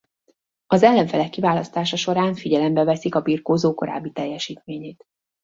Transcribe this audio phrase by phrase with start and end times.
[0.67, 5.05] Az ellenfelek kiválasztása során figyelembe veszik a birkózó korábbi teljesítményét.